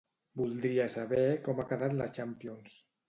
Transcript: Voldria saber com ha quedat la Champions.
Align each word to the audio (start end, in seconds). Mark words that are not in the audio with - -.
Voldria 0.39 0.87
saber 0.95 1.25
com 1.49 1.61
ha 1.61 1.67
quedat 1.73 1.95
la 2.01 2.09
Champions. 2.19 2.79